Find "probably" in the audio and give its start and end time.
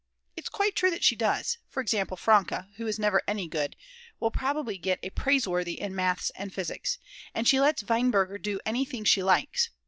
4.31-4.79